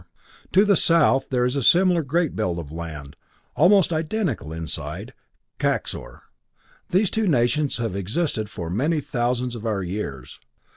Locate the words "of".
2.57-2.71, 3.55-3.61, 9.55-9.63